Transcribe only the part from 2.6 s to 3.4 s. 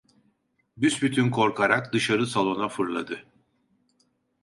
fırladı.